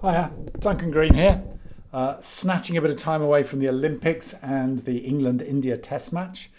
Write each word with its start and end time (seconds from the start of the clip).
Hiya, 0.00 0.30
Duncan 0.60 0.92
Green 0.92 1.14
here. 1.14 1.42
Uh, 1.92 2.20
snatching 2.20 2.76
a 2.76 2.80
bit 2.80 2.92
of 2.92 2.96
time 2.96 3.20
away 3.20 3.42
from 3.42 3.58
the 3.58 3.68
Olympics 3.68 4.32
and 4.34 4.78
the 4.80 4.98
England 4.98 5.42
India 5.42 5.76
Test 5.76 6.12
match 6.12 6.50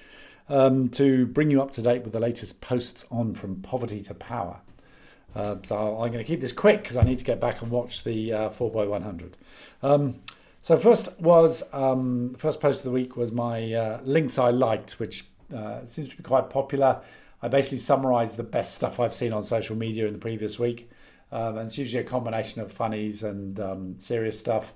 um, 0.50 0.90
to 0.90 1.26
bring 1.26 1.50
you 1.50 1.62
up 1.62 1.72
to 1.72 1.82
date 1.82 2.04
with 2.04 2.12
the 2.12 2.20
latest 2.20 2.60
posts 2.60 3.06
on 3.10 3.34
From 3.34 3.62
Poverty 3.62 4.02
to 4.02 4.14
Power. 4.14 4.60
Uh, 5.34 5.56
so 5.64 6.02
I'm 6.02 6.12
going 6.12 6.24
to 6.24 6.26
keep 6.26 6.42
this 6.42 6.52
quick 6.52 6.82
because 6.82 6.98
I 6.98 7.04
need 7.04 7.18
to 7.20 7.24
get 7.24 7.40
back 7.40 7.62
and 7.62 7.72
watch 7.72 8.04
the 8.04 8.34
uh, 8.34 8.50
4x100. 8.50 9.32
Um, 9.84 10.16
so 10.62 10.78
first 10.78 11.18
was 11.22 11.64
um, 11.72 12.36
first 12.38 12.60
post 12.60 12.80
of 12.80 12.84
the 12.84 12.92
week 12.92 13.16
was 13.16 13.32
my 13.32 13.72
uh, 13.72 14.00
links 14.04 14.38
I 14.38 14.50
liked, 14.50 15.00
which 15.00 15.28
uh, 15.56 15.86
seems 15.86 16.10
to 16.10 16.18
be 16.18 16.24
quite 16.24 16.50
popular. 16.50 17.00
I 17.42 17.48
basically 17.48 17.78
summarised 17.78 18.36
the 18.36 18.44
best 18.44 18.76
stuff 18.76 19.00
I've 19.00 19.14
seen 19.14 19.32
on 19.32 19.44
social 19.44 19.78
media 19.78 20.08
in 20.08 20.12
the 20.12 20.20
previous 20.20 20.60
week. 20.60 20.90
Um, 21.32 21.58
and 21.58 21.68
it's 21.68 21.78
usually 21.78 22.04
a 22.04 22.08
combination 22.08 22.62
of 22.62 22.72
funnies 22.72 23.24
and 23.24 23.60
um, 23.60 24.00
serious 24.00 24.40
stuff. 24.40 24.74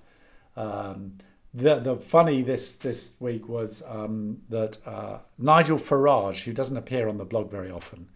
Um, 0.55 1.17
the 1.53 1.79
the 1.79 1.95
funny 1.97 2.41
this 2.41 2.73
this 2.73 3.13
week 3.19 3.47
was 3.47 3.83
um, 3.87 4.41
that 4.49 4.77
uh, 4.85 5.19
Nigel 5.37 5.77
Farage, 5.77 6.43
who 6.43 6.53
doesn't 6.53 6.77
appear 6.77 7.07
on 7.07 7.17
the 7.17 7.25
blog 7.25 7.51
very 7.51 7.71
often, 7.71 8.07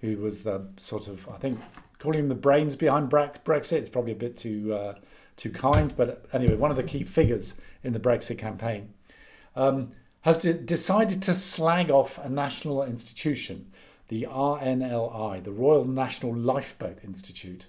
who 0.00 0.16
was 0.18 0.42
the 0.44 0.66
sort 0.78 1.08
of 1.08 1.28
I 1.28 1.36
think 1.38 1.58
calling 1.98 2.20
him 2.20 2.28
the 2.28 2.34
brains 2.34 2.76
behind 2.76 3.10
Brexit. 3.10 3.72
It's 3.72 3.88
probably 3.88 4.12
a 4.12 4.16
bit 4.16 4.36
too 4.36 4.74
uh, 4.74 4.94
too 5.36 5.50
kind, 5.50 5.94
but 5.96 6.26
anyway, 6.32 6.54
one 6.54 6.70
of 6.70 6.76
the 6.76 6.82
key 6.82 7.04
figures 7.04 7.54
in 7.82 7.92
the 7.92 8.00
Brexit 8.00 8.38
campaign 8.38 8.94
um, 9.56 9.92
has 10.20 10.38
de- 10.38 10.54
decided 10.54 11.22
to 11.22 11.34
slag 11.34 11.90
off 11.90 12.18
a 12.18 12.28
national 12.28 12.82
institution, 12.84 13.70
the 14.08 14.26
RNLI, 14.30 15.42
the 15.42 15.52
Royal 15.52 15.84
National 15.84 16.34
Lifeboat 16.34 16.98
Institute 17.02 17.66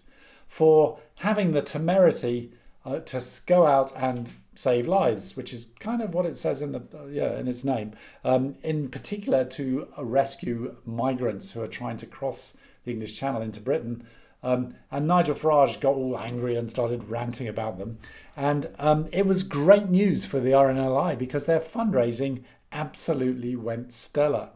for 0.55 0.97
having 1.15 1.51
the 1.51 1.61
temerity 1.61 2.49
uh, 2.85 2.99
to 2.99 3.21
go 3.45 3.67
out 3.67 3.91
and 3.97 4.31
save 4.53 4.87
lives, 4.87 5.35
which 5.35 5.51
is 5.51 5.67
kind 5.81 6.01
of 6.01 6.13
what 6.13 6.25
it 6.25 6.37
says 6.37 6.61
in 6.61 6.71
the 6.71 6.81
uh, 6.97 7.07
yeah 7.07 7.37
in 7.37 7.49
its 7.49 7.65
name. 7.65 7.91
Um, 8.23 8.55
in 8.63 8.87
particular, 8.87 9.43
to 9.43 9.89
rescue 9.97 10.77
migrants 10.85 11.51
who 11.51 11.61
are 11.61 11.67
trying 11.67 11.97
to 11.97 12.05
cross 12.05 12.55
the 12.85 12.91
English 12.91 13.19
Channel 13.19 13.41
into 13.41 13.59
Britain. 13.59 14.07
Um, 14.43 14.75
and 14.91 15.05
Nigel 15.05 15.35
Farage 15.35 15.81
got 15.81 15.95
all 15.95 16.17
angry 16.17 16.55
and 16.55 16.71
started 16.71 17.09
ranting 17.09 17.49
about 17.49 17.77
them. 17.77 17.97
And 18.37 18.69
um, 18.79 19.09
it 19.11 19.25
was 19.25 19.43
great 19.43 19.89
news 19.89 20.25
for 20.25 20.39
the 20.39 20.51
RNLI 20.51 21.17
because 21.17 21.47
their 21.47 21.59
fundraising 21.59 22.43
absolutely 22.71 23.57
went 23.57 23.91
stellar. 23.91 24.51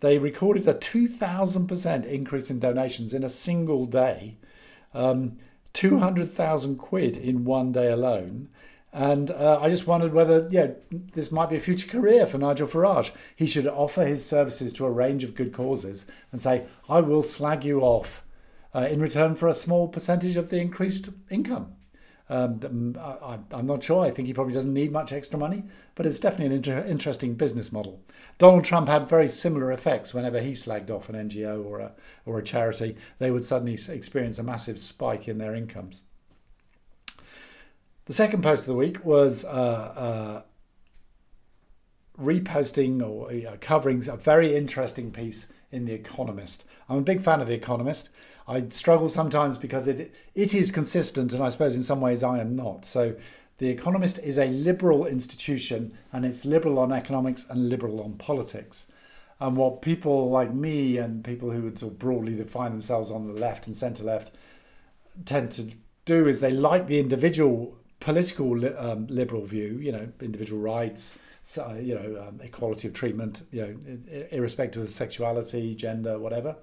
They 0.00 0.18
recorded 0.18 0.68
a 0.68 0.74
2,000% 0.74 2.04
increase 2.04 2.50
in 2.50 2.58
donations 2.58 3.14
in 3.14 3.24
a 3.24 3.30
single 3.30 3.86
day 3.86 4.36
um, 4.94 5.38
200,000 5.72 6.76
quid 6.76 7.16
in 7.16 7.44
one 7.44 7.72
day 7.72 7.90
alone. 7.90 8.48
And 8.92 9.30
uh, 9.30 9.58
I 9.60 9.70
just 9.70 9.86
wondered 9.86 10.12
whether, 10.12 10.46
yeah, 10.50 10.72
this 10.90 11.32
might 11.32 11.48
be 11.48 11.56
a 11.56 11.60
future 11.60 11.88
career 11.88 12.26
for 12.26 12.36
Nigel 12.36 12.68
Farage. 12.68 13.12
He 13.34 13.46
should 13.46 13.66
offer 13.66 14.04
his 14.04 14.24
services 14.24 14.72
to 14.74 14.84
a 14.84 14.90
range 14.90 15.24
of 15.24 15.34
good 15.34 15.52
causes 15.52 16.06
and 16.30 16.40
say, 16.40 16.64
I 16.90 17.00
will 17.00 17.22
slag 17.22 17.64
you 17.64 17.80
off 17.80 18.22
uh, 18.74 18.88
in 18.90 19.00
return 19.00 19.34
for 19.34 19.48
a 19.48 19.54
small 19.54 19.88
percentage 19.88 20.36
of 20.36 20.50
the 20.50 20.60
increased 20.60 21.08
income. 21.30 21.74
Um, 22.32 22.96
I, 22.98 23.38
am 23.52 23.66
not 23.66 23.84
sure. 23.84 24.06
I 24.06 24.10
think 24.10 24.26
he 24.26 24.32
probably 24.32 24.54
doesn't 24.54 24.72
need 24.72 24.90
much 24.90 25.12
extra 25.12 25.38
money, 25.38 25.64
but 25.94 26.06
it's 26.06 26.18
definitely 26.18 26.46
an 26.46 26.52
inter- 26.52 26.86
interesting 26.86 27.34
business 27.34 27.70
model. 27.70 28.00
Donald 28.38 28.64
Trump 28.64 28.88
had 28.88 29.06
very 29.06 29.28
similar 29.28 29.70
effects 29.70 30.14
whenever 30.14 30.40
he 30.40 30.52
slagged 30.52 30.88
off 30.88 31.10
an 31.10 31.28
NGO 31.28 31.62
or 31.62 31.80
a, 31.80 31.92
or 32.24 32.38
a 32.38 32.42
charity. 32.42 32.96
They 33.18 33.30
would 33.30 33.44
suddenly 33.44 33.74
experience 33.74 34.38
a 34.38 34.42
massive 34.42 34.78
spike 34.78 35.28
in 35.28 35.36
their 35.36 35.54
incomes. 35.54 36.04
The 38.06 38.14
second 38.14 38.42
post 38.42 38.62
of 38.62 38.68
the 38.68 38.76
week 38.76 39.04
was 39.04 39.44
uh, 39.44 39.48
uh, 39.48 40.42
reposting 42.18 43.06
or 43.06 43.30
uh, 43.30 43.58
covering 43.60 44.08
a 44.08 44.16
very 44.16 44.56
interesting 44.56 45.10
piece 45.10 45.52
in 45.70 45.84
The 45.84 45.92
Economist. 45.92 46.64
I'm 46.88 46.96
a 46.96 47.02
big 47.02 47.22
fan 47.22 47.42
of 47.42 47.46
The 47.46 47.54
Economist. 47.54 48.08
I 48.46 48.68
struggle 48.68 49.08
sometimes 49.08 49.56
because 49.58 49.86
it 49.88 50.12
it 50.34 50.54
is 50.54 50.70
consistent, 50.70 51.32
and 51.32 51.42
I 51.42 51.48
suppose 51.48 51.76
in 51.76 51.82
some 51.82 52.00
ways 52.00 52.22
I 52.22 52.40
am 52.40 52.56
not. 52.56 52.84
So, 52.84 53.14
The 53.58 53.68
Economist 53.68 54.18
is 54.18 54.38
a 54.38 54.46
liberal 54.46 55.06
institution, 55.06 55.96
and 56.12 56.24
it's 56.24 56.44
liberal 56.44 56.78
on 56.78 56.92
economics 56.92 57.46
and 57.48 57.68
liberal 57.68 58.00
on 58.00 58.14
politics. 58.14 58.88
And 59.38 59.56
what 59.56 59.82
people 59.82 60.30
like 60.30 60.52
me 60.52 60.98
and 60.98 61.24
people 61.24 61.50
who 61.50 61.62
would 61.62 61.78
sort 61.78 61.92
of 61.92 61.98
broadly 61.98 62.34
define 62.34 62.72
themselves 62.72 63.10
on 63.10 63.26
the 63.26 63.40
left 63.40 63.66
and 63.66 63.76
centre 63.76 64.04
left 64.04 64.32
tend 65.24 65.50
to 65.52 65.72
do 66.04 66.26
is 66.26 66.40
they 66.40 66.50
like 66.50 66.86
the 66.86 66.98
individual 66.98 67.76
political 68.00 68.52
um, 68.78 69.06
liberal 69.08 69.44
view, 69.44 69.78
you 69.80 69.92
know, 69.92 70.08
individual 70.20 70.60
rights, 70.60 71.18
you 71.80 71.94
know, 71.94 72.26
um, 72.28 72.40
equality 72.40 72.88
of 72.88 72.94
treatment, 72.94 73.42
you 73.52 73.62
know, 73.62 74.26
irrespective 74.30 74.82
of 74.82 74.90
sexuality, 74.90 75.74
gender, 75.74 76.18
whatever. 76.18 76.56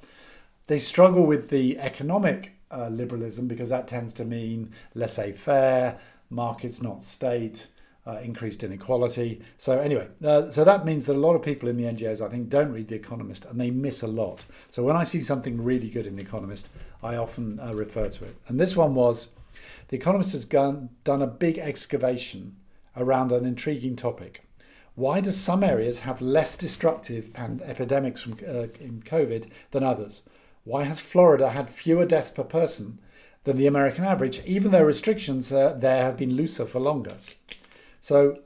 They 0.69 0.77
struggle 0.77 1.25
with 1.25 1.49
the 1.49 1.79
economic 1.79 2.51
uh, 2.69 2.89
liberalism 2.89 3.47
because 3.47 3.69
that 3.69 3.87
tends 3.87 4.13
to 4.13 4.23
mean 4.23 4.71
laissez 4.93 5.31
faire, 5.31 5.97
markets 6.29 6.79
not 6.79 7.01
state, 7.01 7.65
uh, 8.05 8.19
increased 8.19 8.63
inequality. 8.63 9.41
So, 9.57 9.79
anyway, 9.79 10.09
uh, 10.23 10.51
so 10.51 10.63
that 10.63 10.85
means 10.85 11.07
that 11.07 11.15
a 11.15 11.19
lot 11.19 11.33
of 11.33 11.41
people 11.41 11.69
in 11.69 11.77
the 11.77 11.85
NGOs, 11.85 12.23
I 12.23 12.29
think, 12.29 12.49
don't 12.49 12.71
read 12.71 12.87
The 12.87 12.93
Economist 12.93 13.45
and 13.45 13.59
they 13.59 13.71
miss 13.71 14.03
a 14.03 14.07
lot. 14.07 14.45
So, 14.69 14.83
when 14.83 14.95
I 14.95 15.05
see 15.05 15.21
something 15.21 15.59
really 15.59 15.89
good 15.89 16.05
in 16.05 16.17
The 16.17 16.21
Economist, 16.21 16.69
I 17.01 17.15
often 17.15 17.59
uh, 17.59 17.73
refer 17.73 18.07
to 18.07 18.25
it. 18.25 18.35
And 18.47 18.59
this 18.59 18.75
one 18.75 18.93
was 18.93 19.29
The 19.87 19.97
Economist 19.97 20.33
has 20.33 20.45
done, 20.45 20.89
done 21.03 21.23
a 21.23 21.27
big 21.27 21.57
excavation 21.57 22.57
around 22.95 23.31
an 23.31 23.43
intriguing 23.43 23.95
topic. 23.95 24.47
Why 24.93 25.19
do 25.19 25.31
some 25.31 25.63
areas 25.63 26.01
have 26.01 26.21
less 26.21 26.55
destructive 26.55 27.31
and 27.33 27.59
epidemics 27.63 28.21
from, 28.21 28.33
uh, 28.47 28.67
in 28.79 29.01
COVID 29.03 29.49
than 29.71 29.81
others? 29.81 30.21
Why 30.63 30.83
has 30.83 30.99
Florida 30.99 31.49
had 31.49 31.69
fewer 31.69 32.05
deaths 32.05 32.31
per 32.31 32.43
person 32.43 32.99
than 33.43 33.57
the 33.57 33.67
American 33.67 34.03
average, 34.03 34.43
even 34.45 34.71
though 34.71 34.83
restrictions 34.83 35.51
uh, 35.51 35.75
there 35.77 36.03
have 36.03 36.17
been 36.17 36.35
looser 36.35 36.65
for 36.65 36.79
longer? 36.79 37.17
So, 38.01 38.39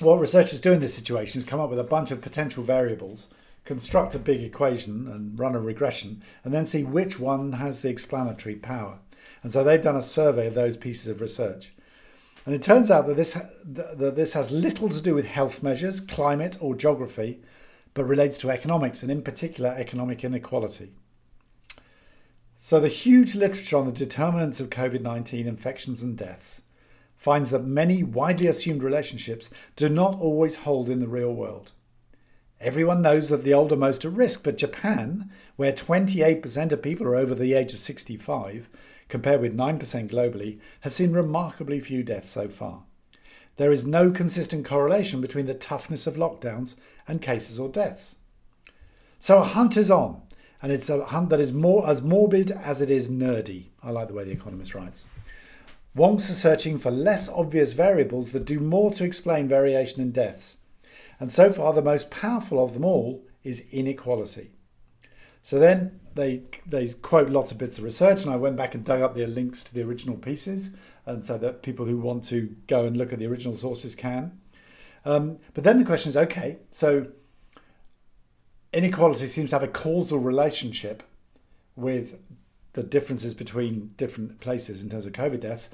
what 0.00 0.20
researchers 0.20 0.60
do 0.60 0.72
in 0.72 0.80
this 0.80 0.94
situation 0.94 1.38
is 1.38 1.44
come 1.44 1.60
up 1.60 1.70
with 1.70 1.78
a 1.78 1.84
bunch 1.84 2.10
of 2.10 2.20
potential 2.20 2.62
variables, 2.62 3.34
construct 3.64 4.14
a 4.14 4.18
big 4.18 4.42
equation 4.42 5.08
and 5.08 5.38
run 5.38 5.54
a 5.54 5.60
regression, 5.60 6.22
and 6.44 6.54
then 6.54 6.66
see 6.66 6.84
which 6.84 7.18
one 7.18 7.52
has 7.52 7.80
the 7.80 7.88
explanatory 7.88 8.54
power. 8.54 8.98
And 9.42 9.52
so 9.52 9.64
they've 9.64 9.82
done 9.82 9.96
a 9.96 10.02
survey 10.02 10.46
of 10.46 10.54
those 10.54 10.76
pieces 10.76 11.08
of 11.08 11.20
research. 11.20 11.72
And 12.46 12.54
it 12.54 12.62
turns 12.62 12.90
out 12.90 13.06
that 13.06 13.16
this, 13.16 13.36
that 13.64 14.16
this 14.16 14.32
has 14.32 14.50
little 14.50 14.88
to 14.88 15.02
do 15.02 15.14
with 15.14 15.26
health 15.26 15.62
measures, 15.62 16.00
climate, 16.00 16.56
or 16.60 16.74
geography, 16.74 17.40
but 17.94 18.04
relates 18.04 18.38
to 18.38 18.50
economics 18.50 19.02
and, 19.02 19.10
in 19.10 19.22
particular, 19.22 19.74
economic 19.76 20.24
inequality. 20.24 20.92
So, 22.56 22.80
the 22.80 22.88
huge 22.88 23.34
literature 23.34 23.76
on 23.76 23.86
the 23.86 23.92
determinants 23.92 24.60
of 24.60 24.70
COVID 24.70 25.00
19 25.00 25.46
infections 25.46 26.02
and 26.02 26.16
deaths 26.16 26.62
finds 27.16 27.50
that 27.50 27.64
many 27.64 28.02
widely 28.02 28.46
assumed 28.46 28.82
relationships 28.82 29.50
do 29.76 29.88
not 29.88 30.18
always 30.20 30.56
hold 30.56 30.88
in 30.88 31.00
the 31.00 31.08
real 31.08 31.32
world. 31.32 31.72
Everyone 32.60 33.02
knows 33.02 33.28
that 33.28 33.44
the 33.44 33.54
older 33.54 33.76
most 33.76 34.04
at 34.04 34.12
risk, 34.12 34.42
but 34.42 34.58
Japan, 34.58 35.30
where 35.56 35.72
28% 35.72 36.72
of 36.72 36.82
people 36.82 37.06
are 37.06 37.14
over 37.14 37.34
the 37.34 37.54
age 37.54 37.72
of 37.72 37.78
65, 37.78 38.68
compared 39.08 39.40
with 39.40 39.56
9% 39.56 39.78
globally, 40.10 40.58
has 40.80 40.94
seen 40.94 41.12
remarkably 41.12 41.78
few 41.78 42.02
deaths 42.02 42.30
so 42.30 42.48
far. 42.48 42.82
There 43.58 43.72
is 43.72 43.84
no 43.84 44.10
consistent 44.10 44.64
correlation 44.64 45.20
between 45.20 45.46
the 45.46 45.52
toughness 45.52 46.06
of 46.06 46.14
lockdowns 46.14 46.76
and 47.06 47.20
cases 47.20 47.58
or 47.58 47.68
deaths. 47.68 48.16
So 49.18 49.38
a 49.38 49.44
hunt 49.44 49.76
is 49.76 49.90
on, 49.90 50.22
and 50.62 50.70
it's 50.70 50.88
a 50.88 51.04
hunt 51.04 51.28
that 51.30 51.40
is 51.40 51.52
more 51.52 51.88
as 51.88 52.00
morbid 52.00 52.52
as 52.52 52.80
it 52.80 52.88
is 52.88 53.08
nerdy. 53.08 53.66
I 53.82 53.90
like 53.90 54.08
the 54.08 54.14
way 54.14 54.22
the 54.22 54.30
Economist 54.30 54.76
writes. 54.76 55.08
Wonks 55.96 56.30
are 56.30 56.34
searching 56.34 56.78
for 56.78 56.92
less 56.92 57.28
obvious 57.28 57.72
variables 57.72 58.30
that 58.30 58.44
do 58.44 58.60
more 58.60 58.92
to 58.92 59.04
explain 59.04 59.48
variation 59.48 60.00
in 60.00 60.12
deaths. 60.12 60.58
And 61.18 61.32
so 61.32 61.50
far, 61.50 61.72
the 61.72 61.82
most 61.82 62.12
powerful 62.12 62.62
of 62.62 62.74
them 62.74 62.84
all 62.84 63.24
is 63.42 63.64
inequality. 63.72 64.52
So 65.42 65.58
then 65.58 65.98
they, 66.18 66.42
they 66.66 66.88
quote 66.88 67.30
lots 67.30 67.52
of 67.52 67.58
bits 67.58 67.78
of 67.78 67.84
research, 67.84 68.24
and 68.24 68.32
I 68.32 68.36
went 68.36 68.56
back 68.56 68.74
and 68.74 68.84
dug 68.84 69.00
up 69.00 69.14
the 69.14 69.24
links 69.26 69.62
to 69.64 69.72
the 69.72 69.82
original 69.82 70.16
pieces, 70.16 70.74
and 71.06 71.24
so 71.24 71.38
that 71.38 71.62
people 71.62 71.86
who 71.86 71.96
want 71.98 72.24
to 72.24 72.56
go 72.66 72.84
and 72.84 72.96
look 72.96 73.12
at 73.12 73.20
the 73.20 73.26
original 73.26 73.56
sources 73.56 73.94
can. 73.94 74.40
Um, 75.04 75.38
but 75.54 75.62
then 75.62 75.78
the 75.78 75.84
question 75.84 76.08
is 76.10 76.16
okay, 76.16 76.58
so 76.72 77.06
inequality 78.72 79.26
seems 79.26 79.50
to 79.50 79.56
have 79.56 79.62
a 79.62 79.68
causal 79.68 80.18
relationship 80.18 81.04
with 81.76 82.18
the 82.72 82.82
differences 82.82 83.32
between 83.32 83.92
different 83.96 84.40
places 84.40 84.82
in 84.82 84.90
terms 84.90 85.06
of 85.06 85.12
COVID 85.12 85.40
deaths. 85.40 85.70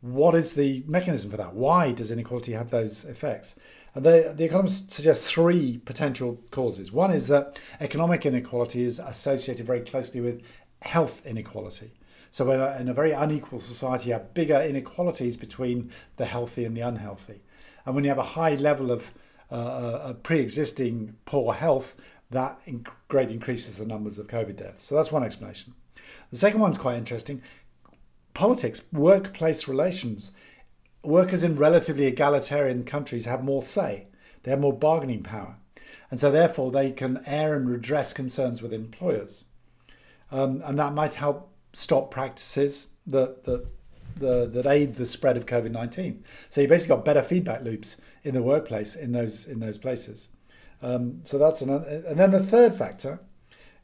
What 0.00 0.36
is 0.36 0.52
the 0.52 0.84
mechanism 0.86 1.32
for 1.32 1.36
that? 1.38 1.54
Why 1.54 1.90
does 1.90 2.12
inequality 2.12 2.52
have 2.52 2.70
those 2.70 3.04
effects? 3.04 3.56
The, 4.00 4.44
economists 4.44 4.94
suggest 4.94 5.26
three 5.26 5.78
potential 5.78 6.38
causes. 6.50 6.92
One 6.92 7.10
is 7.10 7.28
that 7.28 7.58
economic 7.80 8.26
inequality 8.26 8.82
is 8.82 8.98
associated 8.98 9.66
very 9.66 9.80
closely 9.80 10.20
with 10.20 10.42
health 10.82 11.24
inequality. 11.26 11.92
So, 12.30 12.50
a, 12.50 12.78
in 12.78 12.88
a 12.88 12.94
very 12.94 13.12
unequal 13.12 13.60
society, 13.60 14.08
you 14.08 14.12
have 14.12 14.34
bigger 14.34 14.60
inequalities 14.60 15.36
between 15.36 15.90
the 16.16 16.26
healthy 16.26 16.64
and 16.64 16.76
the 16.76 16.82
unhealthy. 16.82 17.40
And 17.86 17.94
when 17.94 18.04
you 18.04 18.10
have 18.10 18.18
a 18.18 18.22
high 18.22 18.54
level 18.54 18.90
of 18.90 19.10
uh, 19.50 19.54
uh 19.54 20.12
pre 20.12 20.40
existing 20.40 21.16
poor 21.24 21.54
health, 21.54 21.96
that 22.30 22.60
in- 22.66 22.84
greatly 23.08 23.34
increases 23.34 23.78
the 23.78 23.86
numbers 23.86 24.18
of 24.18 24.26
COVID 24.26 24.56
deaths. 24.56 24.84
So, 24.84 24.94
that's 24.94 25.10
one 25.10 25.24
explanation. 25.24 25.74
The 26.30 26.38
second 26.38 26.60
one's 26.60 26.78
quite 26.78 26.98
interesting 26.98 27.42
politics, 28.38 28.84
workplace 28.92 29.66
relations. 29.66 30.30
Workers 31.02 31.42
in 31.42 31.56
relatively 31.56 32.06
egalitarian 32.06 32.84
countries 32.84 33.24
have 33.24 33.44
more 33.44 33.62
say, 33.62 34.08
they 34.42 34.50
have 34.50 34.60
more 34.60 34.76
bargaining 34.76 35.22
power. 35.22 35.56
And 36.10 36.18
so, 36.18 36.30
therefore, 36.30 36.70
they 36.70 36.90
can 36.90 37.22
air 37.26 37.54
and 37.54 37.68
redress 37.68 38.12
concerns 38.12 38.62
with 38.62 38.72
employers. 38.72 39.44
Um, 40.30 40.62
and 40.64 40.78
that 40.78 40.94
might 40.94 41.14
help 41.14 41.52
stop 41.72 42.10
practices 42.10 42.88
that, 43.06 43.44
that, 43.44 43.66
the, 44.16 44.46
that 44.46 44.66
aid 44.66 44.96
the 44.96 45.04
spread 45.04 45.36
of 45.36 45.46
COVID 45.46 45.70
19. 45.70 46.24
So, 46.48 46.60
you 46.60 46.68
basically 46.68 46.96
got 46.96 47.04
better 47.04 47.22
feedback 47.22 47.62
loops 47.62 47.96
in 48.24 48.34
the 48.34 48.42
workplace 48.42 48.94
in 48.96 49.12
those, 49.12 49.46
in 49.46 49.60
those 49.60 49.78
places. 49.78 50.28
Um, 50.80 51.20
so, 51.24 51.38
that's 51.38 51.60
another. 51.60 52.04
And 52.06 52.18
then 52.18 52.30
the 52.30 52.42
third 52.42 52.74
factor 52.74 53.20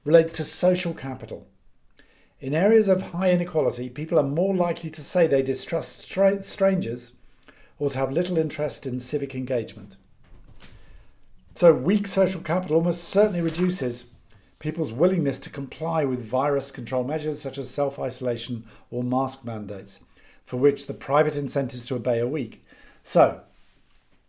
relates 0.04 0.32
to 0.34 0.44
social 0.44 0.94
capital. 0.94 1.46
In 2.44 2.54
areas 2.54 2.88
of 2.88 3.00
high 3.00 3.30
inequality, 3.30 3.88
people 3.88 4.18
are 4.18 4.22
more 4.22 4.54
likely 4.54 4.90
to 4.90 5.02
say 5.02 5.26
they 5.26 5.42
distrust 5.42 6.02
stra- 6.02 6.42
strangers 6.42 7.14
or 7.78 7.88
to 7.88 7.96
have 7.96 8.12
little 8.12 8.36
interest 8.36 8.84
in 8.84 9.00
civic 9.00 9.34
engagement. 9.34 9.96
So, 11.54 11.72
weak 11.72 12.06
social 12.06 12.42
capital 12.42 12.76
almost 12.76 13.04
certainly 13.04 13.40
reduces 13.40 14.04
people's 14.58 14.92
willingness 14.92 15.38
to 15.38 15.48
comply 15.48 16.04
with 16.04 16.22
virus 16.22 16.70
control 16.70 17.02
measures 17.02 17.40
such 17.40 17.56
as 17.56 17.70
self 17.70 17.98
isolation 17.98 18.66
or 18.90 19.02
mask 19.02 19.46
mandates, 19.46 20.00
for 20.44 20.58
which 20.58 20.86
the 20.86 20.92
private 20.92 21.36
incentives 21.36 21.86
to 21.86 21.94
obey 21.94 22.20
are 22.20 22.28
weak. 22.28 22.62
So, 23.02 23.40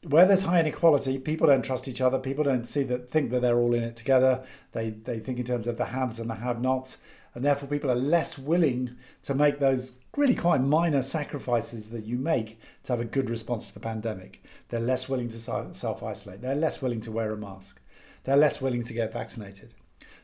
where 0.03 0.25
there's 0.25 0.43
high 0.43 0.61
inequality, 0.61 1.17
people 1.17 1.47
don't 1.47 1.65
trust 1.65 1.85
each 1.85 1.99
other. 1.99 2.19
People 2.19 2.45
don't 2.45 2.63
see 2.63 2.83
that 2.83 3.09
think 3.09 3.31
that 3.31 3.41
they're 3.41 3.59
all 3.59 3.73
in 3.73 3.83
it 3.83 3.97
together. 3.97 4.45
They 4.71 4.91
they 4.91 5.19
think 5.19 5.37
in 5.37 5.43
terms 5.43 5.67
of 5.67 5.77
the 5.77 5.87
haves 5.87 6.17
and 6.17 6.29
the 6.29 6.35
have-nots, 6.35 6.99
and 7.35 7.43
therefore 7.43 7.67
people 7.67 7.91
are 7.91 7.95
less 7.95 8.39
willing 8.39 8.95
to 9.23 9.35
make 9.35 9.59
those 9.59 9.97
really 10.15 10.33
quite 10.33 10.61
minor 10.61 11.03
sacrifices 11.03 11.89
that 11.89 12.05
you 12.05 12.17
make 12.17 12.59
to 12.83 12.93
have 12.93 13.01
a 13.01 13.05
good 13.05 13.29
response 13.29 13.67
to 13.67 13.73
the 13.73 13.79
pandemic. 13.79 14.41
They're 14.69 14.79
less 14.79 15.09
willing 15.09 15.29
to 15.29 15.37
self 15.37 16.01
isolate. 16.01 16.41
They're 16.41 16.55
less 16.55 16.81
willing 16.81 17.01
to 17.01 17.11
wear 17.11 17.31
a 17.33 17.37
mask. 17.37 17.81
They're 18.23 18.37
less 18.37 18.61
willing 18.61 18.83
to 18.83 18.93
get 18.93 19.13
vaccinated. 19.13 19.73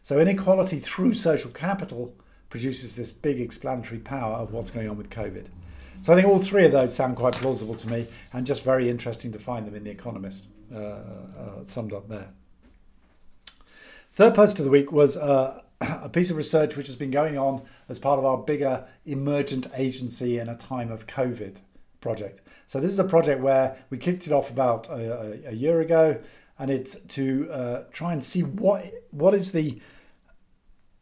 So, 0.01 0.19
inequality 0.19 0.79
through 0.79 1.13
social 1.13 1.51
capital 1.51 2.15
produces 2.49 2.95
this 2.95 3.11
big 3.11 3.39
explanatory 3.39 3.99
power 3.99 4.35
of 4.35 4.51
what's 4.51 4.71
going 4.71 4.89
on 4.89 4.97
with 4.97 5.09
COVID. 5.09 5.47
So, 6.01 6.13
I 6.13 6.15
think 6.15 6.27
all 6.27 6.39
three 6.39 6.65
of 6.65 6.71
those 6.71 6.95
sound 6.95 7.17
quite 7.17 7.35
plausible 7.35 7.75
to 7.75 7.89
me 7.89 8.07
and 8.33 8.47
just 8.47 8.63
very 8.63 8.89
interesting 8.89 9.31
to 9.33 9.39
find 9.39 9.67
them 9.67 9.75
in 9.75 9.83
The 9.83 9.91
Economist, 9.91 10.47
uh, 10.73 10.77
uh, 10.77 11.65
summed 11.65 11.93
up 11.93 12.07
there. 12.07 12.29
Third 14.13 14.33
post 14.33 14.57
of 14.59 14.65
the 14.65 14.71
week 14.71 14.91
was 14.91 15.15
uh, 15.15 15.61
a 15.81 16.10
piece 16.10 16.30
of 16.30 16.38
research 16.38 16.78
which 16.78 16.88
has 16.88 16.95
been 16.95 17.12
going 17.12 17.38
on 17.38 17.63
as 17.89 18.00
part 18.00 18.19
of 18.19 18.25
our 18.25 18.38
bigger 18.38 18.86
emergent 19.06 19.68
agency 19.75 20.38
in 20.38 20.48
a 20.48 20.56
time 20.56 20.92
of 20.92 21.07
COVID 21.07 21.57
project. 22.00 22.42
So 22.68 22.80
this 22.80 22.92
is 22.92 23.00
a 23.00 23.04
project 23.04 23.42
where 23.42 23.78
we 23.89 23.98
kicked 23.98 24.28
it 24.28 24.33
off 24.33 24.50
about 24.50 24.89
a, 24.89 25.50
a, 25.50 25.54
year 25.54 25.81
ago, 25.81 26.22
and 26.57 26.72
it's 26.72 27.00
to 27.00 27.50
uh, 27.51 27.83
try 27.92 28.13
and 28.13 28.24
see 28.24 28.44
what 28.44 28.86
what 29.12 29.33
is 29.36 29.51
the 29.51 29.81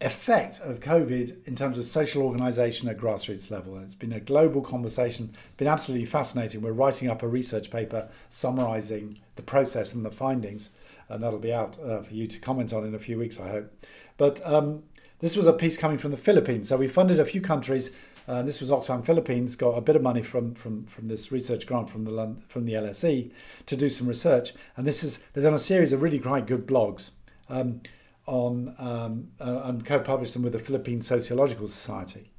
effect 0.02 0.62
of 0.62 0.80
COVID 0.80 1.46
in 1.46 1.56
terms 1.56 1.78
of 1.78 1.84
social 1.84 2.24
organisation 2.24 2.88
at 2.88 2.98
grassroots 2.98 3.52
level. 3.52 3.76
And 3.76 3.84
It's 3.84 3.96
been 3.96 4.14
a 4.14 4.20
global 4.20 4.62
conversation, 4.62 5.36
been 5.58 5.68
absolutely 5.68 6.06
fascinating. 6.06 6.62
We're 6.62 6.72
writing 6.72 7.10
up 7.10 7.22
a 7.22 7.28
research 7.28 7.70
paper 7.70 8.08
summarising 8.30 9.20
the 9.36 9.42
process 9.42 9.94
and 9.94 10.06
the 10.06 10.12
findings, 10.12 10.70
and 11.10 11.22
that'll 11.22 11.40
be 11.40 11.54
out 11.54 11.78
uh, 11.84 12.02
for 12.02 12.14
you 12.14 12.28
to 12.28 12.40
comment 12.40 12.72
on 12.72 12.86
in 12.86 12.96
a 12.96 13.00
few 13.00 13.18
weeks, 13.18 13.40
I 13.40 13.50
hope. 13.50 13.74
But 14.19 14.45
um, 14.45 14.83
this 15.18 15.36
was 15.36 15.48
a 15.48 15.54
piece 15.54 15.77
coming 15.77 15.98
from 15.98 16.12
the 16.12 16.18
Philippines. 16.18 16.69
So 16.69 16.77
we 16.77 16.88
funded 16.88 17.19
a 17.19 17.25
few 17.25 17.42
countries 17.42 17.95
uh, 18.30 18.44
this 18.44 18.60
was 18.62 18.69
Oxfam 18.69 19.04
Philippines 19.04 19.56
got 19.56 19.71
a 19.71 19.81
bit 19.81 19.95
of 19.95 20.04
money 20.04 20.21
from 20.21 20.54
from 20.54 20.86
from 20.86 21.07
this 21.07 21.31
research 21.31 21.66
grant 21.66 21.89
from 21.89 22.06
the 22.06 22.36
from 22.48 22.66
the 22.66 22.74
LSE 22.74 23.31
to 23.66 23.75
do 23.75 23.89
some 23.89 24.07
research, 24.07 24.54
and 24.77 24.86
this 24.86 25.04
is 25.04 25.24
they've 25.33 25.44
done 25.44 25.56
a 25.56 25.60
series 25.60 25.92
of 25.92 26.04
really 26.04 26.19
quite 26.19 26.45
good 26.45 26.68
blogs 26.68 27.13
um, 27.50 27.81
on 28.27 28.75
um, 28.77 29.30
uh, 29.42 29.62
and 29.63 29.83
co-published 29.83 30.36
them 30.36 30.44
with 30.44 30.54
the 30.54 30.60
Philippine 30.60 31.01
Sociological 31.01 31.68
Society. 31.68 32.30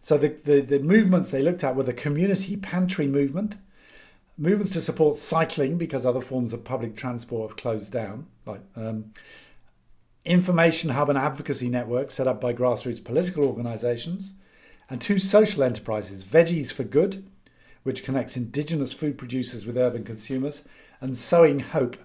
So 0.00 0.16
the, 0.16 0.28
the 0.28 0.60
the 0.60 0.78
movements 0.78 1.32
they 1.32 1.42
looked 1.42 1.64
at 1.64 1.74
were 1.74 1.82
the 1.82 1.92
community 1.92 2.56
pantry 2.56 3.08
movement, 3.08 3.56
movements 4.38 4.70
to 4.74 4.80
support 4.80 5.16
cycling 5.16 5.76
because 5.76 6.06
other 6.06 6.20
forms 6.20 6.52
of 6.52 6.62
public 6.62 6.94
transport 6.94 7.50
have 7.50 7.56
closed 7.56 7.92
down, 7.92 8.28
like. 8.46 8.60
Um, 8.76 9.12
information 10.24 10.90
hub 10.90 11.08
and 11.08 11.18
advocacy 11.18 11.68
Network 11.68 12.10
set 12.10 12.28
up 12.28 12.40
by 12.40 12.52
grassroots 12.52 13.02
political 13.02 13.44
organisations, 13.44 14.34
and 14.88 15.00
two 15.00 15.18
social 15.18 15.62
enterprises 15.62 16.24
Veggies 16.24 16.72
for 16.72 16.84
Good, 16.84 17.24
which 17.82 18.04
connects 18.04 18.36
indigenous 18.36 18.92
food 18.92 19.18
producers 19.18 19.66
with 19.66 19.76
urban 19.76 20.04
consumers, 20.04 20.66
and 21.00 21.16
Sowing 21.16 21.60
Hope, 21.60 21.96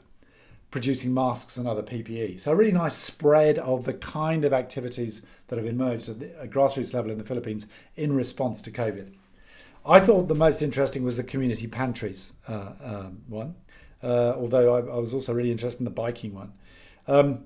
producing 0.72 1.14
masks 1.14 1.58
and 1.58 1.68
other 1.68 1.84
PPE. 1.84 2.40
So, 2.40 2.52
a 2.52 2.56
really 2.56 2.72
nice 2.72 2.96
spread 2.96 3.60
of 3.60 3.86
the 3.86 3.94
kind 3.94 4.44
of 4.44 4.54
activities 4.54 5.22
that 5.48 5.58
have 5.58 5.68
emerged 5.68 6.10
at 6.10 6.20
the 6.20 6.28
grassroots 6.48 6.94
level 6.94 7.12
in 7.12 7.18
the 7.18 7.24
Philippines 7.24 7.68
in 7.96 8.14
response 8.14 8.62
to 8.64 8.72
COVID. 8.72 9.14
I 9.86 10.00
thought 10.02 10.28
the 10.28 10.36
most 10.36 10.62
interesting 10.62 11.04
was 11.04 11.16
the 11.16 11.24
community 11.24 11.68
pantries 11.68 12.34
uh, 12.48 12.72
um, 12.84 13.22
one, 13.28 13.56
uh, 14.04 14.34
although 14.36 14.76
I, 14.76 14.80
I, 14.80 14.98
was 14.98 15.14
also 15.14 15.34
really 15.34 15.52
interested 15.52 15.80
in 15.80 15.86
the 15.86 15.92
biking 15.92 16.34
one. 16.34 16.52
Um, 17.08 17.46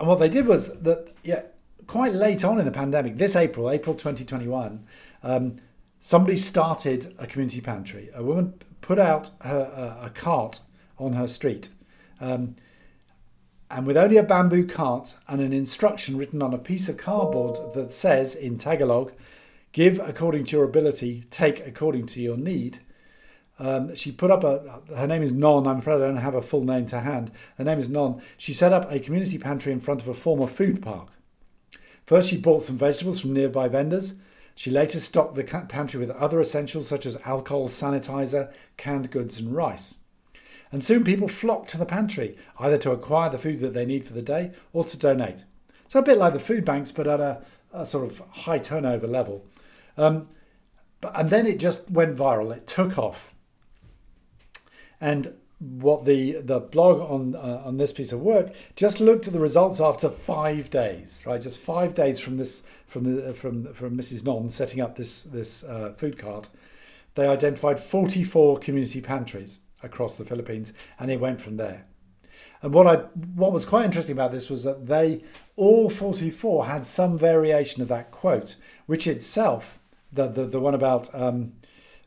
and 0.00 0.08
what 0.08 0.18
they 0.18 0.30
did 0.30 0.46
was 0.46 0.72
that, 0.80 1.08
yeah, 1.22 1.42
quite 1.86 2.14
late 2.14 2.42
on 2.42 2.58
in 2.58 2.64
the 2.64 2.72
pandemic, 2.72 3.18
this 3.18 3.36
April, 3.36 3.70
April 3.70 3.94
2021, 3.94 4.82
um, 5.22 5.56
somebody 6.00 6.38
started 6.38 7.14
a 7.18 7.26
community 7.26 7.60
pantry. 7.60 8.08
A 8.14 8.22
woman 8.22 8.54
put 8.80 8.98
out 8.98 9.30
her, 9.42 9.70
uh, 10.00 10.06
a 10.06 10.08
cart 10.08 10.60
on 10.98 11.12
her 11.12 11.26
street. 11.26 11.68
Um, 12.18 12.56
and 13.70 13.86
with 13.86 13.98
only 13.98 14.16
a 14.16 14.22
bamboo 14.22 14.66
cart 14.66 15.16
and 15.28 15.42
an 15.42 15.52
instruction 15.52 16.16
written 16.16 16.42
on 16.42 16.54
a 16.54 16.58
piece 16.58 16.88
of 16.88 16.96
cardboard 16.96 17.74
that 17.74 17.92
says 17.92 18.34
in 18.34 18.56
Tagalog, 18.56 19.12
give 19.72 20.00
according 20.00 20.44
to 20.46 20.56
your 20.56 20.64
ability, 20.64 21.24
take 21.30 21.66
according 21.66 22.06
to 22.06 22.22
your 22.22 22.38
need. 22.38 22.78
Um, 23.60 23.94
she 23.94 24.10
put 24.10 24.30
up 24.30 24.42
a, 24.42 24.80
her 24.96 25.06
name 25.06 25.22
is 25.22 25.32
Non. 25.32 25.66
I'm 25.66 25.78
afraid 25.80 25.96
I 25.96 26.06
don't 26.06 26.16
have 26.16 26.34
a 26.34 26.40
full 26.40 26.64
name 26.64 26.86
to 26.86 27.00
hand. 27.00 27.30
Her 27.58 27.64
name 27.64 27.78
is 27.78 27.90
Non. 27.90 28.22
She 28.38 28.54
set 28.54 28.72
up 28.72 28.90
a 28.90 28.98
community 28.98 29.36
pantry 29.36 29.70
in 29.70 29.80
front 29.80 30.00
of 30.00 30.08
a 30.08 30.14
former 30.14 30.46
food 30.46 30.80
park. 30.80 31.10
First, 32.06 32.30
she 32.30 32.38
bought 32.38 32.62
some 32.62 32.78
vegetables 32.78 33.20
from 33.20 33.34
nearby 33.34 33.68
vendors. 33.68 34.14
She 34.54 34.70
later 34.70 34.98
stocked 34.98 35.36
the 35.36 35.44
pantry 35.44 36.00
with 36.00 36.10
other 36.10 36.40
essentials 36.40 36.88
such 36.88 37.04
as 37.04 37.18
alcohol, 37.24 37.68
sanitizer, 37.68 38.50
canned 38.78 39.10
goods, 39.10 39.38
and 39.38 39.54
rice. 39.54 39.96
And 40.72 40.82
soon 40.82 41.04
people 41.04 41.28
flocked 41.28 41.68
to 41.70 41.78
the 41.78 41.86
pantry, 41.86 42.38
either 42.58 42.78
to 42.78 42.92
acquire 42.92 43.28
the 43.28 43.38
food 43.38 43.60
that 43.60 43.74
they 43.74 43.84
need 43.84 44.06
for 44.06 44.14
the 44.14 44.22
day 44.22 44.52
or 44.72 44.84
to 44.84 44.98
donate. 44.98 45.44
So 45.88 45.98
a 45.98 46.02
bit 46.02 46.18
like 46.18 46.32
the 46.32 46.40
food 46.40 46.64
banks, 46.64 46.92
but 46.92 47.06
at 47.06 47.20
a, 47.20 47.42
a 47.72 47.84
sort 47.84 48.10
of 48.10 48.20
high 48.30 48.58
turnover 48.58 49.06
level. 49.06 49.44
Um, 49.98 50.28
but, 51.00 51.12
and 51.14 51.28
then 51.28 51.46
it 51.46 51.58
just 51.58 51.90
went 51.90 52.16
viral. 52.16 52.56
It 52.56 52.66
took 52.66 52.96
off. 52.96 53.34
And 55.00 55.34
what 55.60 56.06
the 56.06 56.40
the 56.40 56.58
blog 56.58 57.00
on 57.00 57.34
uh, 57.34 57.62
on 57.64 57.76
this 57.76 57.92
piece 57.92 58.12
of 58.12 58.20
work 58.20 58.52
just 58.76 58.98
looked 58.98 59.26
at 59.26 59.32
the 59.32 59.40
results 59.40 59.80
after 59.80 60.08
five 60.08 60.70
days, 60.70 61.22
right? 61.26 61.40
Just 61.40 61.58
five 61.58 61.94
days 61.94 62.18
from 62.18 62.36
this 62.36 62.62
from 62.86 63.04
the 63.04 63.34
from 63.34 63.72
from 63.74 63.96
Mrs. 63.96 64.24
Non 64.24 64.48
setting 64.48 64.80
up 64.80 64.96
this 64.96 65.22
this 65.22 65.62
uh, 65.64 65.92
food 65.96 66.18
cart, 66.18 66.48
they 67.14 67.28
identified 67.28 67.78
44 67.78 68.58
community 68.58 69.00
pantries 69.00 69.60
across 69.82 70.16
the 70.16 70.24
Philippines, 70.24 70.72
and 70.98 71.10
it 71.10 71.20
went 71.20 71.40
from 71.40 71.58
there. 71.58 71.84
And 72.62 72.72
what 72.72 72.86
I 72.86 72.96
what 73.34 73.52
was 73.52 73.66
quite 73.66 73.84
interesting 73.84 74.14
about 74.14 74.32
this 74.32 74.48
was 74.48 74.64
that 74.64 74.86
they 74.86 75.22
all 75.56 75.90
44 75.90 76.66
had 76.66 76.86
some 76.86 77.18
variation 77.18 77.82
of 77.82 77.88
that 77.88 78.10
quote, 78.10 78.56
which 78.86 79.06
itself 79.06 79.78
the 80.10 80.26
the, 80.26 80.46
the 80.46 80.60
one 80.60 80.74
about 80.74 81.14
um, 81.14 81.52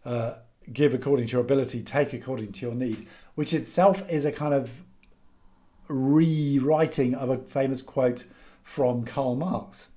uh, 0.05 0.35
give 0.71 0.93
according 0.93 1.27
to 1.27 1.31
your 1.33 1.41
ability, 1.41 1.81
take 1.83 2.13
according 2.13 2.51
to 2.53 2.65
your 2.65 2.75
need 2.75 3.07
which 3.35 3.53
itself 3.53 4.07
is 4.09 4.25
a 4.25 4.31
kind 4.31 4.53
of 4.53 4.83
rewriting 5.87 7.15
of 7.15 7.29
a 7.29 7.37
famous 7.37 7.81
quote 7.81 8.25
from 8.63 9.03
Karl 9.03 9.35
Marx. 9.35 9.89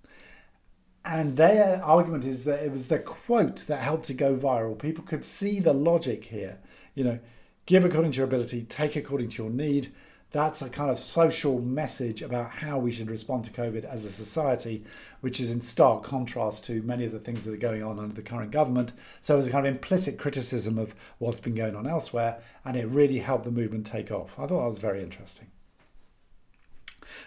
And 1.04 1.36
their 1.36 1.82
argument 1.84 2.24
is 2.24 2.44
that 2.44 2.64
it 2.64 2.72
was 2.72 2.88
the 2.88 2.98
quote 2.98 3.66
that 3.68 3.80
helped 3.80 4.06
to 4.06 4.14
go 4.14 4.36
viral. 4.36 4.76
People 4.76 5.04
could 5.04 5.24
see 5.24 5.60
the 5.60 5.72
logic 5.72 6.24
here. 6.24 6.58
You 6.94 7.04
know, 7.04 7.18
give 7.66 7.84
according 7.84 8.12
to 8.12 8.16
your 8.16 8.26
ability, 8.26 8.62
take 8.62 8.96
according 8.96 9.28
to 9.30 9.42
your 9.44 9.52
need. 9.52 9.92
That's 10.32 10.60
a 10.60 10.68
kind 10.68 10.90
of 10.90 10.98
social 10.98 11.60
message 11.60 12.20
about 12.20 12.50
how 12.50 12.78
we 12.78 12.90
should 12.90 13.10
respond 13.10 13.44
to 13.44 13.50
COVID 13.52 13.84
as 13.84 14.04
a 14.04 14.10
society, 14.10 14.84
which 15.20 15.40
is 15.40 15.50
in 15.50 15.60
stark 15.60 16.02
contrast 16.02 16.64
to 16.66 16.82
many 16.82 17.04
of 17.04 17.12
the 17.12 17.18
things 17.18 17.44
that 17.44 17.54
are 17.54 17.58
going 17.58 17.82
on 17.82 17.98
under 17.98 18.14
the 18.14 18.22
current 18.22 18.50
government. 18.50 18.92
So 19.20 19.38
it's 19.38 19.48
a 19.48 19.50
kind 19.50 19.66
of 19.66 19.72
implicit 19.72 20.18
criticism 20.18 20.78
of 20.78 20.94
what's 21.18 21.40
been 21.40 21.54
going 21.54 21.76
on 21.76 21.86
elsewhere, 21.86 22.40
and 22.64 22.76
it 22.76 22.86
really 22.86 23.18
helped 23.18 23.44
the 23.44 23.50
movement 23.50 23.86
take 23.86 24.10
off. 24.10 24.32
I 24.38 24.46
thought 24.46 24.60
that 24.60 24.68
was 24.68 24.78
very 24.78 25.02
interesting. 25.02 25.48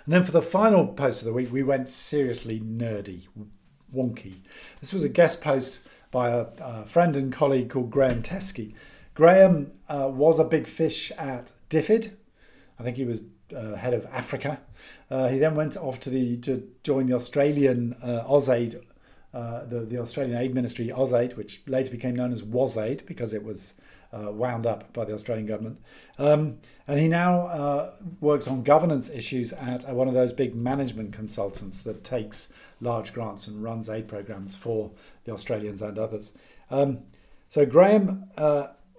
And 0.06 0.14
then 0.14 0.24
for 0.24 0.32
the 0.32 0.42
final 0.42 0.88
post 0.88 1.22
of 1.22 1.26
the 1.26 1.34
week, 1.34 1.52
we 1.52 1.64
went 1.64 1.90
seriously 1.90 2.60
nerdy, 2.60 3.28
wonky. 3.96 4.42
This 4.82 4.94
was 4.94 5.04
a 5.04 5.10
guest 5.10 5.42
post 5.42 5.82
by 6.12 6.30
a, 6.30 6.48
a 6.60 6.86
friend 6.86 7.16
and 7.16 7.32
colleague 7.32 7.70
called 7.70 7.92
Graham 7.92 8.22
Teskey. 8.22 8.74
Graham 9.14 9.72
uh, 9.88 10.10
was 10.12 10.40
a 10.40 10.44
big 10.44 10.68
fish 10.68 11.12
at 11.18 11.52
DFID. 11.70 12.12
I 12.80 12.84
think 12.84 12.98
he 12.98 13.06
was 13.06 13.24
uh, 13.56 13.76
head 13.76 13.94
of 13.94 14.06
Africa. 14.06 14.62
Uh, 15.12 15.28
he 15.28 15.38
then 15.38 15.56
went 15.56 15.76
off 15.76 16.00
to 16.02 16.10
the 16.10 16.38
to 16.38 16.68
join 16.84 17.08
the 17.08 17.16
Australian 17.16 17.96
uh, 18.02 18.24
AusAid, 18.28 18.82
uh, 19.34 19.66
the, 19.66 19.82
the 19.82 19.98
Australian 20.00 20.38
Aid 20.38 20.54
Ministry 20.54 20.88
AusAid, 20.88 21.36
which 21.36 21.62
later 21.68 21.92
became 21.92 22.16
known 22.16 22.32
as 22.32 22.42
WasAid 22.42 23.06
because 23.06 23.34
it 23.34 23.44
was 23.44 23.74
uh, 24.14 24.32
wound 24.32 24.66
up 24.66 24.92
by 24.94 25.06
the 25.06 25.14
Australian 25.14 25.46
government. 25.46 25.82
Um, 26.18 26.60
and 26.88 27.00
he 27.00 27.08
now 27.08 27.48
uh, 27.48 27.94
works 28.22 28.48
on 28.48 28.64
governance 28.64 29.10
issues 29.10 29.52
at 29.54 29.88
one 29.94 30.08
of 30.08 30.14
those 30.14 30.34
big 30.34 30.56
management 30.56 31.14
consultants 31.14 31.82
that 31.84 32.04
takes 32.04 32.52
large 32.82 33.14
grants 33.14 33.48
and 33.48 33.62
runs 33.62 33.90
aid 33.90 34.08
programs 34.08 34.56
for 34.56 34.92
the 35.26 35.34
Australians 35.34 35.82
and 35.82 36.00
others. 36.00 36.34
Um, 36.72 37.00
so 37.48 37.66
Graham 37.66 38.30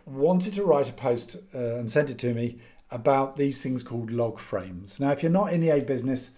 wanted 0.06 0.54
to 0.54 0.64
write 0.64 0.88
a 0.88 0.92
post 0.92 1.36
uh, 1.54 1.76
and 1.76 1.90
sent 1.90 2.10
it 2.10 2.18
to 2.18 2.34
me 2.34 2.58
about 2.90 3.36
these 3.36 3.62
things 3.62 3.82
called 3.82 4.10
log 4.10 4.38
frames. 4.38 4.98
Now, 4.98 5.10
if 5.10 5.22
you're 5.22 5.32
not 5.32 5.52
in 5.52 5.60
the 5.60 5.70
aid 5.70 5.86
business, 5.86 6.32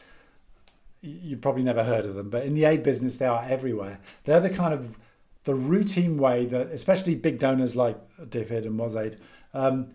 you've 1.00 1.40
probably 1.40 1.62
never 1.62 1.85
heard 1.85 2.04
of 2.04 2.14
them, 2.14 2.30
but 2.30 2.44
in 2.44 2.54
the 2.54 2.64
aid 2.64 2.82
business, 2.82 3.16
they 3.16 3.26
are 3.26 3.44
everywhere. 3.49 3.99
They're 4.25 4.40
the 4.40 4.50
kind 4.50 4.73
of 4.73 4.99
the 5.44 5.54
routine 5.54 6.18
way 6.18 6.47
that, 6.47 6.68
especially 6.68 7.14
big 7.14 7.38
donors 7.38 7.75
like 7.75 7.97
DFID 8.18 8.66
and 8.66 8.78
WasAid, 8.78 9.16
um, 9.52 9.88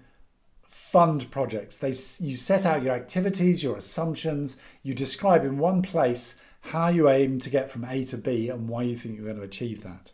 fund 0.69 1.29
projects. 1.31 1.77
They 1.77 1.93
you 2.19 2.35
set 2.35 2.65
out 2.65 2.83
your 2.83 2.93
activities, 2.93 3.63
your 3.63 3.77
assumptions, 3.77 4.57
you 4.83 4.93
describe 4.93 5.45
in 5.45 5.57
one 5.57 5.81
place 5.81 6.35
how 6.61 6.89
you 6.89 7.09
aim 7.09 7.39
to 7.39 7.49
get 7.49 7.71
from 7.71 7.85
A 7.85 8.03
to 8.05 8.17
B 8.17 8.49
and 8.49 8.67
why 8.67 8.83
you 8.83 8.95
think 8.95 9.15
you're 9.15 9.25
going 9.25 9.37
to 9.37 9.43
achieve 9.43 9.83
that. 9.83 10.11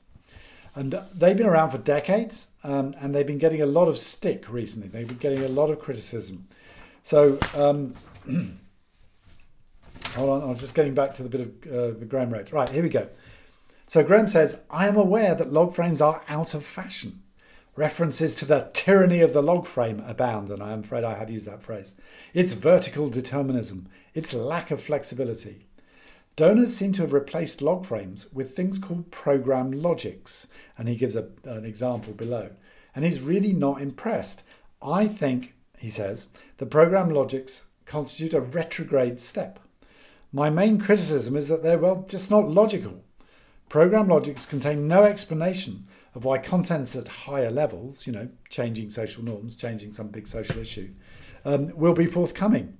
And 0.76 1.00
they've 1.14 1.38
been 1.38 1.46
around 1.46 1.72
for 1.72 1.78
decades, 1.78 2.48
um, 2.64 2.96
and 3.00 3.14
they've 3.14 3.28
been 3.28 3.38
getting 3.38 3.62
a 3.62 3.66
lot 3.66 3.88
of 3.88 3.98
stick 3.98 4.50
recently. 4.50 4.88
They've 4.88 5.08
been 5.08 5.18
getting 5.18 5.44
a 5.44 5.48
lot 5.48 5.70
of 5.70 5.80
criticism. 5.80 6.48
So, 7.04 7.38
um, 7.54 7.94
hold 10.16 10.30
on, 10.30 10.50
I'm 10.50 10.56
just 10.56 10.74
getting 10.74 10.96
back 10.96 11.14
to 11.16 11.24
the 11.24 11.30
bit 11.30 11.42
of 11.42 11.48
uh, 11.72 12.00
the 12.00 12.06
Graham 12.06 12.32
wrote. 12.32 12.52
Right, 12.52 12.70
here 12.70 12.82
we 12.82 12.90
go. 12.90 13.08
So 13.88 14.04
Graham 14.04 14.28
says, 14.28 14.60
I 14.72 14.88
am 14.88 14.98
aware 14.98 15.36
that 15.36 15.54
log 15.54 15.76
frames 15.76 16.02
are 16.02 16.24
out 16.28 16.56
of 16.56 16.66
fashion. 16.66 17.22
References 17.76 18.34
to 18.36 18.46
the 18.46 18.70
tyranny 18.74 19.22
of 19.22 19.34
the 19.34 19.42
log 19.42 19.68
frame 19.68 20.04
abound, 20.08 20.50
and 20.50 20.64
I 20.64 20.72
am 20.72 20.80
afraid 20.80 21.04
I 21.04 21.16
have 21.16 21.30
used 21.30 21.48
that 21.48 21.62
phrase. 21.62 21.96
Its 22.34 22.54
vertical 22.54 23.10
determinism, 23.10 23.88
its 24.14 24.34
lack 24.34 24.72
of 24.72 24.82
flexibility. 24.82 25.68
Donors 26.36 26.76
seem 26.76 26.94
to 26.94 27.04
have 27.04 27.14
replaced 27.14 27.62
log 27.62 27.86
frames 27.86 28.28
with 28.34 28.56
things 28.56 28.80
called 28.80 29.12
program 29.12 29.72
logics, 29.72 30.48
and 30.78 30.90
he 30.90 30.96
gives 30.96 31.16
a, 31.16 31.28
an 31.44 31.64
example 31.64 32.14
below. 32.14 32.50
And 32.96 33.06
he's 33.06 33.20
really 33.22 33.54
not 33.54 33.82
impressed. 33.82 34.42
I 34.82 35.08
think, 35.08 35.56
he 35.78 35.90
says, 35.90 36.28
the 36.58 36.66
program 36.66 37.10
logics 37.10 37.66
constitute 37.86 38.34
a 38.34 38.42
retrograde 38.42 39.20
step. 39.20 39.60
My 40.32 40.50
main 40.50 40.80
criticism 40.80 41.36
is 41.36 41.48
that 41.50 41.62
they're, 41.62 41.78
well, 41.78 42.06
just 42.08 42.32
not 42.32 42.50
logical. 42.50 43.04
Program 43.70 44.08
logics 44.08 44.48
contain 44.48 44.88
no 44.88 45.04
explanation 45.04 45.88
of 46.16 46.26
why 46.26 46.40
contents 46.40 46.96
at 46.96 47.08
higher 47.08 47.52
levels, 47.52 48.08
you 48.08 48.14
know, 48.14 48.30
changing 48.50 48.90
social 48.90 49.24
norms, 49.24 49.56
changing 49.56 49.94
some 49.94 50.08
big 50.08 50.28
social 50.28 50.58
issue, 50.58 50.92
um, 51.46 51.76
will 51.76 51.94
be 51.94 52.06
forthcoming. 52.06 52.78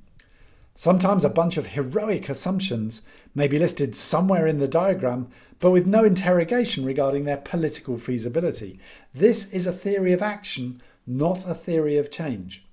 Sometimes 0.76 1.24
a 1.24 1.30
bunch 1.30 1.58
of 1.58 1.68
heroic 1.68 2.30
assumptions 2.30 3.04
may 3.36 3.48
be 3.48 3.60
listed 3.60 3.96
somewhere 3.96 4.48
in 4.48 4.60
the 4.60 4.68
diagram, 4.68 5.28
but 5.60 5.72
with 5.72 5.86
no 5.86 6.04
interrogation 6.04 6.84
regarding 6.84 7.26
their 7.26 7.38
political 7.38 7.98
feasibility. 8.00 8.80
This 9.14 9.52
is 9.52 9.68
a 9.68 9.72
theory 9.72 10.14
of 10.14 10.22
action, 10.22 10.82
not 11.06 11.48
a 11.48 11.54
theory 11.54 11.98
of 11.98 12.12
change. 12.12 12.66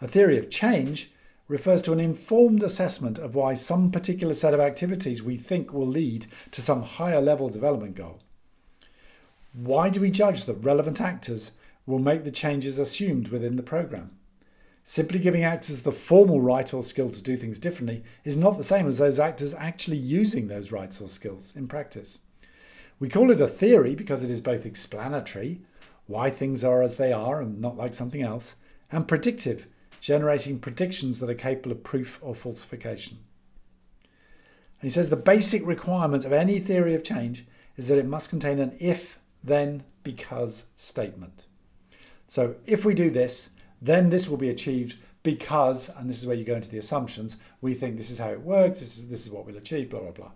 A 0.00 0.08
theory 0.08 0.38
of 0.38 0.50
change 0.50 1.10
refers 1.46 1.82
to 1.82 1.92
an 1.92 2.00
informed 2.00 2.62
assessment 2.62 3.18
of 3.18 3.34
why 3.34 3.54
some 3.54 3.90
particular 3.90 4.34
set 4.34 4.54
of 4.54 4.60
activities 4.60 5.22
we 5.22 5.36
think 5.36 5.72
will 5.72 5.86
lead 5.86 6.26
to 6.50 6.62
some 6.62 6.82
higher 6.82 7.20
level 7.20 7.50
development 7.50 7.94
goal. 7.94 8.20
Why 9.52 9.90
do 9.90 10.00
we 10.00 10.10
judge 10.10 10.46
that 10.46 10.54
relevant 10.54 11.00
actors 11.00 11.52
will 11.86 11.98
make 11.98 12.24
the 12.24 12.30
changes 12.30 12.78
assumed 12.78 13.28
within 13.28 13.56
the 13.56 13.62
program? 13.62 14.12
Simply 14.86 15.18
giving 15.18 15.44
actors 15.44 15.80
the 15.80 15.92
formal 15.92 16.42
right 16.42 16.72
or 16.74 16.82
skill 16.84 17.08
to 17.08 17.22
do 17.22 17.38
things 17.38 17.58
differently 17.58 18.04
is 18.22 18.36
not 18.36 18.58
the 18.58 18.64
same 18.64 18.86
as 18.86 18.98
those 18.98 19.18
actors 19.18 19.54
actually 19.54 19.96
using 19.96 20.46
those 20.46 20.70
rights 20.70 21.00
or 21.00 21.08
skills 21.08 21.54
in 21.56 21.66
practice. 21.66 22.18
We 23.00 23.08
call 23.08 23.30
it 23.30 23.40
a 23.40 23.48
theory 23.48 23.94
because 23.94 24.22
it 24.22 24.30
is 24.30 24.42
both 24.42 24.66
explanatory, 24.66 25.62
why 26.06 26.28
things 26.28 26.62
are 26.62 26.82
as 26.82 26.96
they 26.96 27.14
are 27.14 27.40
and 27.40 27.62
not 27.62 27.78
like 27.78 27.94
something 27.94 28.20
else, 28.20 28.56
and 28.92 29.08
predictive 29.08 29.66
generating 30.02 30.58
predictions 30.58 31.18
that 31.18 31.30
are 31.30 31.34
capable 31.34 31.72
of 31.72 31.82
proof 31.82 32.18
or 32.20 32.34
falsification. 32.34 33.16
And 34.80 34.90
he 34.90 34.90
says 34.90 35.08
the 35.08 35.16
basic 35.16 35.66
requirement 35.66 36.26
of 36.26 36.32
any 36.34 36.58
theory 36.60 36.94
of 36.94 37.02
change 37.02 37.46
is 37.78 37.88
that 37.88 37.96
it 37.96 38.04
must 38.04 38.28
contain 38.28 38.58
an 38.58 38.76
if, 38.78 39.18
then, 39.42 39.84
because 40.02 40.66
statement. 40.76 41.46
So 42.28 42.56
if 42.66 42.84
we 42.84 42.92
do 42.92 43.08
this, 43.08 43.48
then 43.84 44.10
this 44.10 44.28
will 44.28 44.36
be 44.36 44.48
achieved 44.48 44.96
because, 45.22 45.88
and 45.88 46.08
this 46.08 46.20
is 46.20 46.26
where 46.26 46.36
you 46.36 46.44
go 46.44 46.56
into 46.56 46.70
the 46.70 46.78
assumptions, 46.78 47.36
we 47.60 47.74
think 47.74 47.96
this 47.96 48.10
is 48.10 48.18
how 48.18 48.30
it 48.30 48.40
works, 48.40 48.80
this 48.80 48.98
is, 48.98 49.08
this 49.08 49.26
is 49.26 49.32
what 49.32 49.46
we'll 49.46 49.56
achieve, 49.56 49.90
blah, 49.90 50.00
blah, 50.00 50.10
blah. 50.10 50.30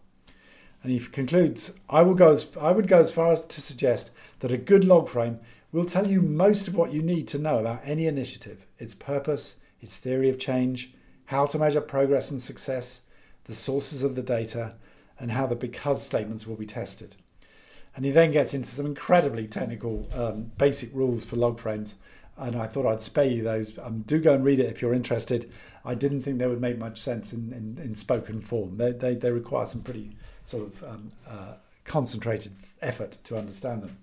And 0.83 0.93
he 0.93 0.99
concludes, 1.01 1.73
I, 1.89 2.03
will 2.03 2.15
go 2.15 2.33
as, 2.33 2.49
I 2.61 2.73
would 2.73 2.89
go 2.89 3.01
as 3.01 3.11
far 3.11 3.33
as 3.33 3.43
to 3.43 3.61
suggest 3.61 4.11
that 4.41 4.53
a 4.53 4.57
good 4.57 4.85
log 4.85 5.09
frame 5.09 5.41
will 5.73 5.85
tell 5.85 6.07
you 6.07 6.23
most 6.23 6.69
of 6.69 6.75
what 6.75 6.93
you 6.93 7.03
need 7.03 7.29
to 7.29 7.39
know 7.39 7.59
about 7.59 7.81
any 7.85 8.07
initiative, 8.07 8.67
its 8.79 8.95
purpose, 8.95 9.57
its 9.81 9.97
theory 9.97 10.31
of 10.31 10.39
change, 10.39 10.95
how 11.27 11.47
to 11.47 11.59
measure 11.59 11.81
progress 11.81 12.31
and 12.31 12.41
success, 12.41 13.03
the 13.45 13.55
sources 13.55 14.03
of 14.03 14.15
the 14.15 14.23
data, 14.23 14.75
and 15.19 15.33
how 15.33 15.47
the 15.47 15.57
because 15.57 16.03
statements 16.03 16.47
will 16.47 16.57
be 16.57 16.67
tested. 16.67 17.17
And 17.95 18.05
he 18.05 18.13
then 18.13 18.31
gets 18.31 18.55
into 18.55 18.69
some 18.69 18.87
incredibly 18.87 19.49
technical 19.49 20.09
um, 20.15 20.53
basic 20.57 20.95
rules 20.95 21.25
for 21.25 21.37
log 21.37 21.59
frames. 21.59 21.97
And 22.39 22.57
I 22.57 22.67
thought 22.67 22.87
I'd 22.87 23.03
spare 23.03 23.27
you 23.27 23.43
those. 23.43 23.77
Um, 23.79 24.03
do 24.07 24.21
go 24.21 24.35
and 24.35 24.45
read 24.45 24.61
it 24.61 24.71
if 24.71 24.81
you're 24.81 24.95
interested. 24.95 25.51
I 25.85 25.95
didn't 25.95 26.23
think 26.23 26.39
they 26.39 26.47
would 26.47 26.61
make 26.61 26.79
much 26.79 27.01
sense 27.01 27.33
in, 27.33 27.53
in, 27.53 27.83
in 27.83 27.95
spoken 27.95 28.41
form. 28.41 28.77
They, 28.77 28.93
they, 28.93 29.15
they, 29.15 29.31
require 29.31 29.67
some 29.67 29.83
pretty 29.83 30.17
sort 30.45 30.65
of 30.65 30.85
um, 30.85 31.13
uh, 31.27 31.55
concentrated 31.85 32.53
effort 32.83 33.19
to 33.25 33.37
understand 33.37 33.83
them. 33.83 33.99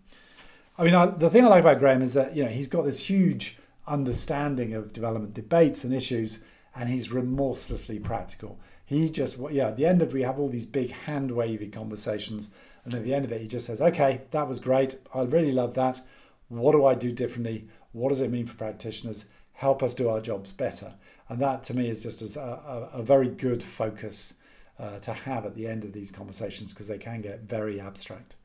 I 0.78 0.84
mean, 0.84 0.96
I, 0.96 1.06
the 1.06 1.30
thing 1.30 1.46
I 1.46 1.48
like 1.48 1.62
about 1.62 1.80
Graham 1.80 2.02
is 2.02 2.14
that 2.16 2.36
you 2.36 2.44
know 2.44 2.50
he's 2.50 2.68
got 2.68 2.84
this 2.84 3.00
huge 3.00 3.58
understanding 3.88 4.74
of 4.74 4.94
development 4.94 5.34
debates 5.34 5.84
and 5.84 5.94
issues, 5.94 6.40
and 6.76 6.90
he's 6.90 7.12
remorselessly 7.12 8.00
practical. 8.00 8.60
He 8.86 9.10
just, 9.10 9.38
yeah, 9.52 9.70
at 9.70 9.78
the 9.78 9.86
end 9.86 10.02
of 10.02 10.14
we 10.14 10.24
have 10.24 10.38
all 10.38 10.50
these 10.50 10.66
big 10.66 10.92
hand 10.92 11.32
wavy 11.32 11.70
conversations, 11.70 12.50
and 12.84 12.94
at 12.94 13.04
the 13.04 13.14
end 13.14 13.26
of 13.26 13.32
it, 13.32 13.42
he 13.42 13.48
just 13.48 13.68
says, 13.68 13.80
"Okay, 13.80 14.22
that 14.32 14.48
was 14.48 14.60
great. 14.60 15.00
I 15.14 15.22
really 15.22 15.52
love 15.52 15.74
that. 15.76 16.02
What 16.50 16.74
do 16.74 16.86
I 16.86 16.94
do 16.94 17.12
differently? 17.12 17.68
What 17.96 18.10
does 18.10 18.22
it 18.22 18.32
mean 18.32 18.46
for 18.46 18.56
practitioners? 18.56 19.26
Help 19.54 19.82
us 19.82 19.96
do 19.96 20.10
our 20.10 20.22
jobs 20.22 20.52
better." 20.52 20.94
And 21.30 21.40
that, 21.40 21.64
to 21.66 21.76
me, 21.76 21.90
is 21.90 22.04
just 22.04 22.22
a, 22.36 22.42
a, 22.42 22.90
a 22.94 23.02
very 23.02 23.30
good 23.30 23.64
focus 23.64 24.36
uh, 24.80 25.00
to 25.00 25.14
have 25.14 25.46
at 25.46 25.56
the 25.56 25.68
end 25.68 25.84
of 25.84 25.94
these 25.94 26.12
conversations 26.12 26.74
because 26.74 26.88
they 26.88 26.98
can 26.98 27.22
get 27.22 27.42
very 27.42 27.80
abstract. 27.80 28.36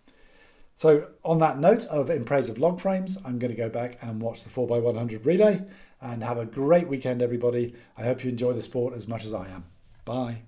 So 0.77 1.09
on 1.25 1.41
that 1.41 1.59
note 1.59 1.85
of 1.87 2.09
in 2.09 2.25
praise 2.25 2.49
of 2.49 2.59
log 2.59 2.81
frames, 2.81 3.19
I'm 3.25 3.39
going 3.39 3.51
to 3.51 3.57
go 3.57 3.69
back 3.69 3.99
and 4.01 4.21
watch 4.21 4.45
the 4.45 4.51
4x100 4.51 5.27
relay 5.27 5.63
and 6.01 6.23
have 6.23 6.39
a 6.39 6.47
great 6.47 6.89
weekend, 6.89 7.21
everybody. 7.21 7.75
I 7.99 8.05
hope 8.05 8.25
you 8.25 8.31
enjoy 8.31 8.55
the 8.55 8.63
sport 8.63 8.95
as 8.95 9.07
much 9.07 9.27
as 9.27 9.35
I 9.35 9.49
am. 9.49 9.65
Bye. 10.07 10.43